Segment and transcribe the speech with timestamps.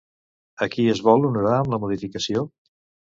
[0.65, 2.43] A qui es vol honorar amb la modificació?